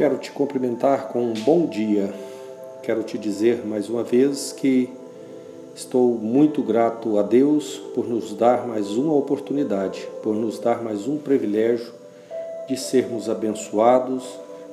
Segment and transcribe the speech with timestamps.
[0.00, 2.10] Quero te cumprimentar com um bom dia.
[2.82, 4.88] Quero te dizer mais uma vez que
[5.74, 11.06] estou muito grato a Deus por nos dar mais uma oportunidade, por nos dar mais
[11.06, 11.92] um privilégio
[12.66, 14.24] de sermos abençoados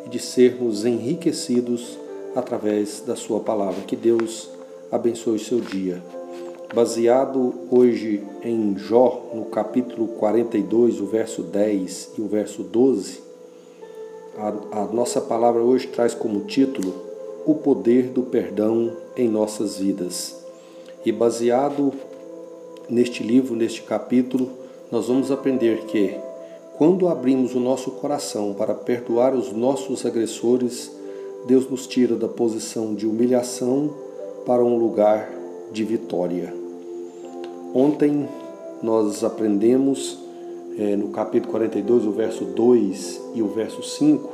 [0.05, 1.99] e de sermos enriquecidos
[2.33, 3.81] através da Sua palavra.
[3.81, 4.49] Que Deus
[4.89, 6.01] abençoe o seu dia.
[6.73, 13.26] Baseado hoje em Jó, no capítulo 42, o verso 10 e o verso 12,
[14.38, 16.94] a, a nossa palavra hoje traz como título
[17.46, 20.36] O Poder do Perdão em Nossas Vidas.
[21.04, 21.91] E baseado
[22.90, 24.50] neste livro, neste capítulo,
[24.91, 26.16] nós vamos aprender que
[26.77, 30.91] quando abrimos o nosso coração para perdoar os nossos agressores,
[31.48, 33.90] Deus nos tira da posição de humilhação
[34.46, 35.30] para um lugar
[35.72, 36.54] de vitória.
[37.74, 38.30] Ontem
[38.84, 40.27] nós aprendemos
[40.77, 44.30] é, no capítulo 42, o verso 2 e o verso 5,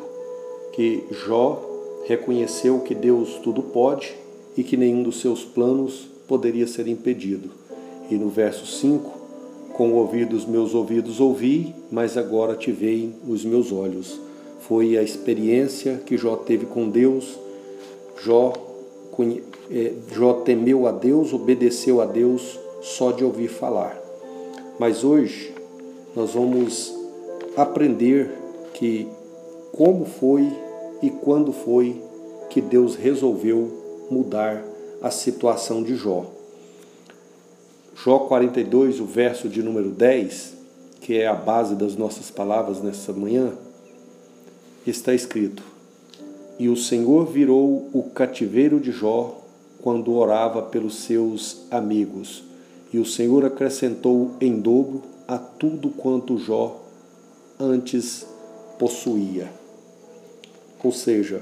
[0.73, 1.63] que Jó
[2.05, 4.13] reconheceu que Deus tudo pode
[4.57, 7.49] e que nenhum dos seus planos poderia ser impedido.
[8.11, 9.09] E no verso 5,
[9.73, 14.19] com o ouvido dos meus ouvidos ouvi, mas agora te veem os meus olhos.
[14.67, 17.39] Foi a experiência que Jó teve com Deus.
[18.21, 18.51] Jó,
[19.71, 23.97] é, Jó temeu a Deus, obedeceu a Deus só de ouvir falar.
[24.77, 25.52] Mas hoje
[26.15, 26.93] nós vamos
[27.57, 28.29] aprender
[28.73, 29.07] que
[29.71, 30.51] como foi
[31.01, 32.01] e quando foi
[32.49, 34.63] que Deus resolveu mudar
[35.01, 36.25] a situação de Jó.
[37.95, 40.53] Jó 42, o verso de número 10,
[41.01, 43.53] que é a base das nossas palavras nessa manhã,
[44.85, 45.63] está escrito:
[46.59, 49.41] E o Senhor virou o cativeiro de Jó
[49.81, 52.43] quando orava pelos seus amigos,
[52.93, 56.81] e o Senhor acrescentou em dobro a tudo quanto Jó
[57.59, 58.25] antes
[58.77, 59.51] possuía.
[60.83, 61.41] Ou seja,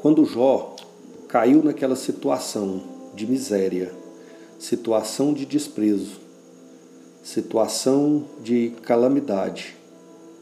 [0.00, 0.74] quando Jó
[1.28, 2.82] caiu naquela situação
[3.14, 3.92] de miséria,
[4.58, 6.20] situação de desprezo,
[7.22, 9.76] situação de calamidade,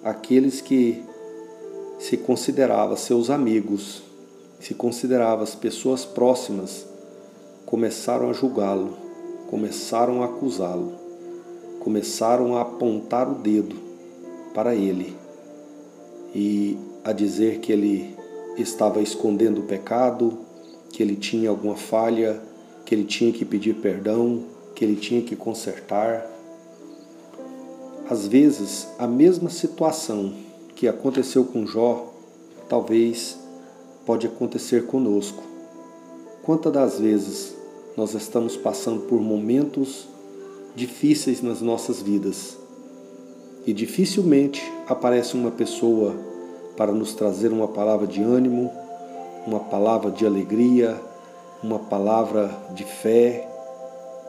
[0.02, 1.02] aqueles que
[1.98, 4.02] se consideravam seus amigos,
[4.58, 6.86] se consideravam as pessoas próximas,
[7.66, 8.96] começaram a julgá-lo,
[9.48, 11.01] começaram a acusá-lo
[11.82, 13.74] começaram a apontar o dedo
[14.54, 15.16] para ele
[16.32, 18.16] e a dizer que ele
[18.56, 20.38] estava escondendo o pecado,
[20.90, 22.40] que ele tinha alguma falha,
[22.86, 24.44] que ele tinha que pedir perdão,
[24.76, 26.24] que ele tinha que consertar.
[28.08, 30.32] Às vezes, a mesma situação
[30.76, 32.12] que aconteceu com Jó,
[32.68, 33.36] talvez
[34.06, 35.42] pode acontecer conosco.
[36.44, 37.56] Quantas das vezes
[37.96, 40.11] nós estamos passando por momentos
[40.74, 42.56] difíceis nas nossas vidas.
[43.66, 46.14] E dificilmente aparece uma pessoa
[46.76, 48.72] para nos trazer uma palavra de ânimo,
[49.46, 50.98] uma palavra de alegria,
[51.62, 53.48] uma palavra de fé,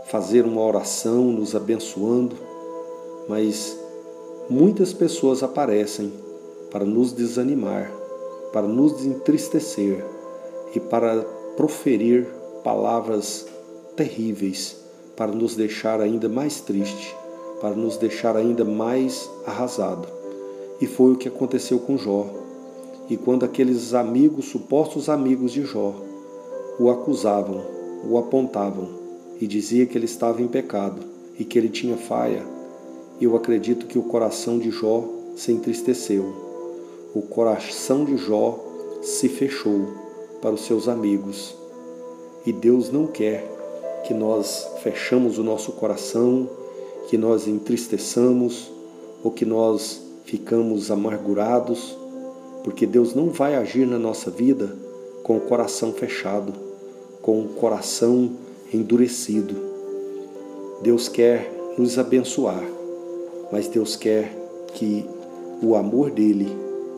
[0.05, 2.35] fazer uma oração nos abençoando,
[3.27, 3.77] mas
[4.49, 6.11] muitas pessoas aparecem
[6.69, 7.91] para nos desanimar,
[8.51, 10.05] para nos entristecer
[10.75, 11.23] e para
[11.55, 12.27] proferir
[12.63, 13.47] palavras
[13.95, 14.82] terríveis
[15.15, 17.15] para nos deixar ainda mais triste,
[17.61, 20.07] para nos deixar ainda mais arrasado.
[20.81, 22.27] E foi o que aconteceu com Jó.
[23.09, 25.93] E quando aqueles amigos, supostos amigos de Jó,
[26.79, 27.61] o acusavam,
[28.09, 28.89] o apontavam
[29.39, 31.01] e dizia que ele estava em pecado
[31.37, 32.43] e que ele tinha falha,
[33.21, 35.03] eu acredito que o coração de Jó
[35.35, 36.33] se entristeceu.
[37.13, 38.59] O coração de Jó
[39.01, 39.87] se fechou
[40.41, 41.55] para os seus amigos.
[42.45, 43.52] E Deus não quer
[44.03, 46.49] que nós fechamos o nosso coração,
[47.09, 48.71] que nós entristeçamos
[49.23, 51.95] ou que nós ficamos amargurados,
[52.63, 54.75] porque Deus não vai agir na nossa vida
[55.23, 56.53] com o coração fechado,
[57.21, 58.31] com o coração
[58.73, 59.55] endurecido.
[60.81, 62.63] Deus quer nos abençoar,
[63.51, 64.35] mas Deus quer
[64.73, 65.05] que
[65.61, 66.49] o amor dele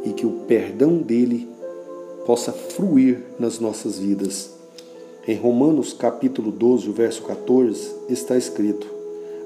[0.04, 1.48] e que o perdão dele
[2.26, 4.55] possa fluir nas nossas vidas
[5.28, 8.88] em Romanos capítulo 12, verso 14, está escrito: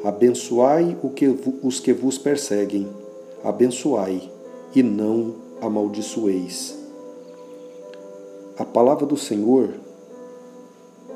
[0.04, 0.98] Abençoai
[1.64, 2.88] os que vos perseguem,
[3.44, 4.30] abençoai
[4.76, 6.78] e não amaldiçoeis.
[8.58, 9.70] A palavra do Senhor,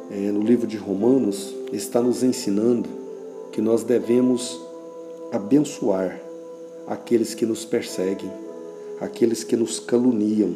[0.09, 2.87] é, no livro de Romanos, está nos ensinando
[3.51, 4.59] que nós devemos
[5.29, 6.21] abençoar
[6.87, 8.31] aqueles que nos perseguem,
[9.01, 10.55] aqueles que nos caluniam,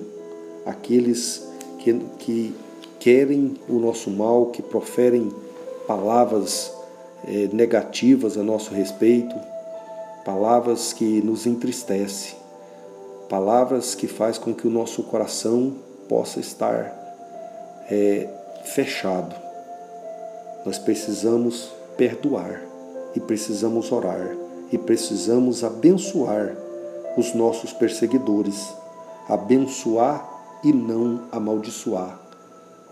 [0.66, 1.46] aqueles
[1.80, 2.54] que, que
[3.00, 5.32] querem o nosso mal, que proferem
[5.88, 6.72] palavras
[7.28, 9.36] eh, negativas a nosso respeito,
[10.26, 12.36] palavras que nos entristecem.
[13.30, 15.74] palavras que faz com que o nosso coração
[16.08, 16.94] possa estar
[17.90, 18.28] é,
[18.64, 19.36] fechado.
[20.66, 22.62] Nós precisamos perdoar
[23.16, 24.36] e precisamos orar
[24.72, 26.56] e precisamos abençoar
[27.18, 28.74] os nossos perseguidores,
[29.28, 30.30] abençoar
[30.64, 32.27] e não amaldiçoar.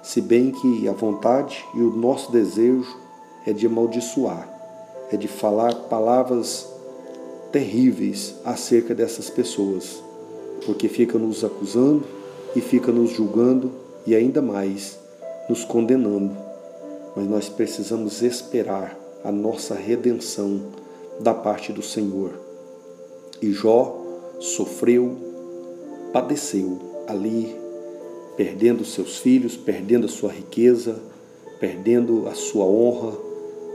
[0.06, 2.96] Se bem que a vontade e o nosso desejo
[3.44, 4.48] é de amaldiçoar,
[5.12, 6.70] é de falar palavras
[7.52, 10.04] terríveis acerca dessas pessoas,
[10.64, 12.04] porque fica nos acusando
[12.56, 13.72] e fica nos julgando
[14.06, 15.00] e ainda mais
[15.50, 16.38] nos condenando.
[17.16, 20.68] Mas nós precisamos esperar a nossa redenção
[21.20, 22.32] da parte do Senhor.
[23.42, 24.06] E Jó
[24.40, 25.18] sofreu,
[26.14, 26.78] padeceu
[27.08, 27.65] ali,
[28.36, 31.00] perdendo seus filhos, perdendo a sua riqueza,
[31.60, 33.14] perdendo a sua honra,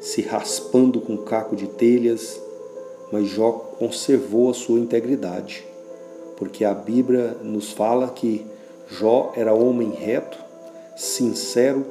[0.00, 2.40] se raspando com um caco de telhas,
[3.12, 5.64] mas Jó conservou a sua integridade,
[6.36, 8.46] porque a Bíblia nos fala que
[8.88, 10.38] Jó era homem reto,
[10.96, 11.84] sincero,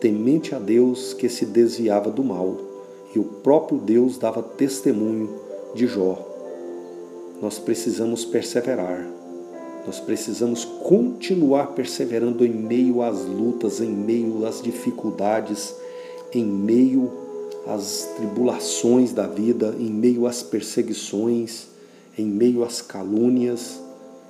[0.00, 2.56] temente a Deus que se desviava do mal,
[3.14, 5.38] e o próprio Deus dava testemunho
[5.74, 6.18] de Jó.
[7.40, 9.06] Nós precisamos perseverar,
[9.86, 15.74] nós precisamos continuar perseverando em meio às lutas, em meio às dificuldades,
[16.32, 17.10] em meio
[17.66, 21.66] às tribulações da vida, em meio às perseguições,
[22.16, 23.80] em meio às calúnias,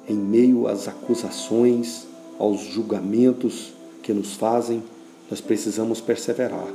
[0.08, 2.06] em meio às acusações,
[2.38, 3.72] aos julgamentos
[4.02, 4.82] que nos fazem,
[5.31, 6.69] nós precisamos perseverar.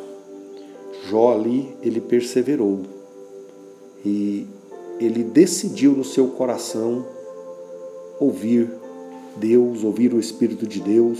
[1.10, 2.82] Jó ali, ele perseverou
[4.06, 4.46] e
[5.00, 7.06] ele decidiu no seu coração
[8.20, 8.70] ouvir
[9.36, 11.20] Deus, ouvir o Espírito de Deus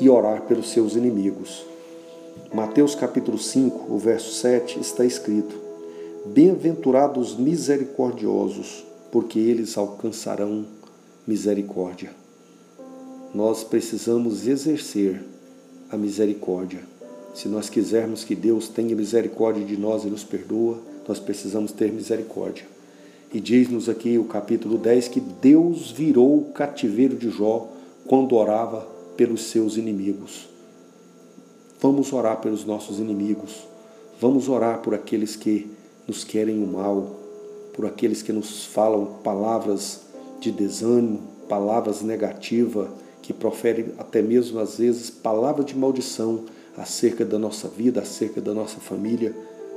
[0.00, 1.64] e orar pelos seus inimigos.
[2.52, 5.54] Mateus capítulo 5, o verso 7 está escrito:
[6.26, 10.64] Bem-aventurados misericordiosos, porque eles alcançarão
[11.26, 12.10] misericórdia.
[13.32, 15.22] Nós precisamos exercer
[15.88, 16.80] a misericórdia.
[17.32, 21.92] Se nós quisermos que Deus tenha misericórdia de nós e nos perdoa, nós precisamos ter
[21.92, 22.64] misericórdia.
[23.32, 27.68] E diz-nos aqui o capítulo 10 que Deus virou o cativeiro de Jó
[28.04, 28.84] quando orava
[29.16, 30.48] pelos seus inimigos.
[31.80, 33.68] Vamos orar pelos nossos inimigos.
[34.20, 35.70] Vamos orar por aqueles que
[36.08, 37.20] nos querem o mal,
[37.72, 40.00] por aqueles que nos falam palavras
[40.40, 42.88] de desânimo, palavras negativas,
[43.22, 48.52] que proferem até mesmo às vezes palavras de maldição acerca da nossa vida, acerca da
[48.52, 49.32] nossa família.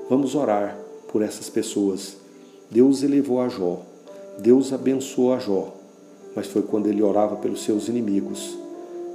[0.10, 0.76] Vamos orar
[1.12, 2.23] por essas pessoas
[2.74, 3.84] Deus elevou a Jó,
[4.40, 5.76] Deus abençoou a Jó,
[6.36, 8.58] mas foi quando ele orava pelos seus inimigos.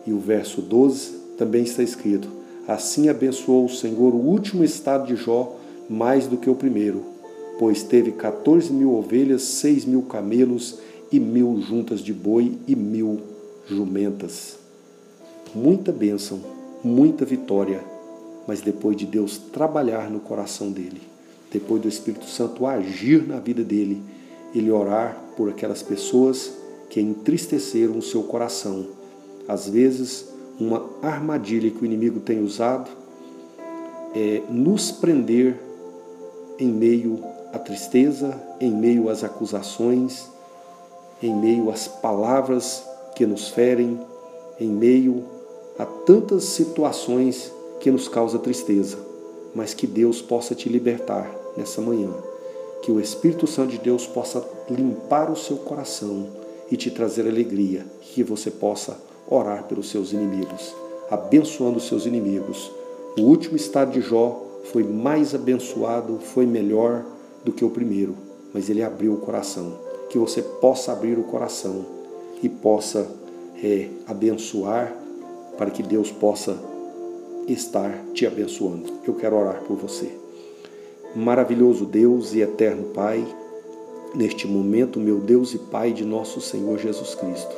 [0.07, 2.29] E o verso 12 também está escrito:
[2.69, 5.57] Assim abençoou o Senhor o último estado de Jó
[5.91, 7.03] mais do que o primeiro,
[7.59, 10.79] pois teve 14 mil ovelhas, seis mil camelos
[11.11, 13.19] e mil juntas de boi e mil
[13.67, 14.57] jumentas.
[15.53, 16.39] Muita bênção,
[16.85, 17.83] muita vitória,
[18.47, 21.18] mas depois de Deus trabalhar no coração dele
[21.51, 24.03] depois do Espírito Santo agir na vida dele,
[24.55, 26.53] ele orar por aquelas pessoas
[26.91, 28.87] que entristeceram o seu coração.
[29.47, 30.29] Às vezes,
[30.59, 32.91] uma armadilha que o inimigo tem usado
[34.15, 35.57] é nos prender
[36.59, 37.23] em meio
[37.53, 40.29] à tristeza, em meio às acusações,
[41.23, 42.83] em meio às palavras
[43.15, 43.99] que nos ferem,
[44.59, 45.25] em meio
[45.79, 49.09] a tantas situações que nos causam tristeza
[49.55, 51.29] mas que Deus possa te libertar
[51.59, 52.11] nessa manhã.
[52.83, 56.29] Que o Espírito Santo de Deus possa limpar o seu coração
[56.71, 57.85] e te trazer alegria.
[58.01, 58.97] Que você possa
[59.29, 60.75] orar pelos seus inimigos,
[61.11, 62.71] abençoando os seus inimigos.
[63.19, 67.05] O último estado de Jó foi mais abençoado, foi melhor
[67.45, 68.15] do que o primeiro,
[68.55, 69.79] mas ele abriu o coração.
[70.09, 71.85] Que você possa abrir o coração
[72.43, 73.07] e possa
[73.63, 74.95] é, abençoar
[75.59, 76.57] para que Deus possa
[77.47, 78.85] estar te abençoando.
[79.07, 80.18] Eu quero orar por você.
[81.17, 83.27] Maravilhoso Deus e eterno Pai,
[84.15, 87.57] neste momento, meu Deus e Pai de nosso Senhor Jesus Cristo,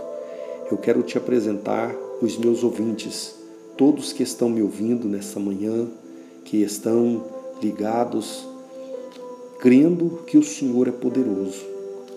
[0.71, 1.93] eu quero te apresentar
[2.23, 3.35] os meus ouvintes,
[3.77, 5.89] todos que estão me ouvindo nesta manhã,
[6.45, 7.25] que estão
[7.61, 8.47] ligados,
[9.59, 11.65] crendo que o Senhor é poderoso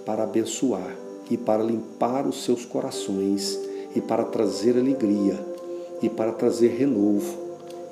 [0.06, 0.96] para abençoar
[1.32, 3.60] e para limpar os seus corações
[3.96, 5.44] e para trazer alegria
[6.00, 7.38] e para trazer renovo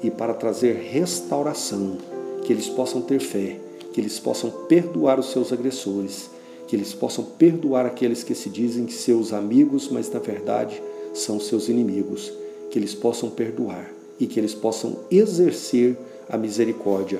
[0.03, 1.97] e para trazer restauração,
[2.43, 3.59] que eles possam ter fé,
[3.93, 6.29] que eles possam perdoar os seus agressores,
[6.67, 10.81] que eles possam perdoar aqueles que se dizem seus amigos, mas na verdade
[11.13, 12.31] são seus inimigos,
[12.69, 15.97] que eles possam perdoar e que eles possam exercer
[16.29, 17.19] a misericórdia,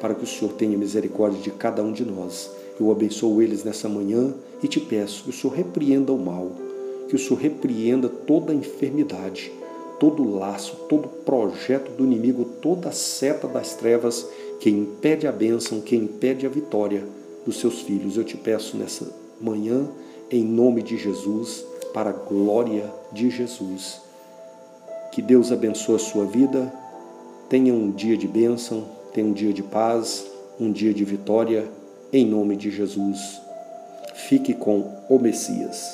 [0.00, 2.50] para que o Senhor tenha misericórdia de cada um de nós.
[2.78, 6.52] Eu abençoo eles nessa manhã e te peço que o Senhor repreenda o mal,
[7.08, 9.52] que o Senhor repreenda toda a enfermidade,
[9.98, 14.26] todo laço, todo projeto do inimigo, toda seta das trevas
[14.62, 17.04] que impede a bênção, que impede a vitória
[17.44, 18.16] dos seus filhos.
[18.16, 19.88] Eu te peço nessa manhã,
[20.30, 24.00] em nome de Jesus, para a glória de Jesus.
[25.10, 26.72] Que Deus abençoe a sua vida.
[27.48, 30.26] Tenha um dia de bênção, tenha um dia de paz,
[30.60, 31.68] um dia de vitória,
[32.12, 33.40] em nome de Jesus.
[34.14, 35.90] Fique com o Messias.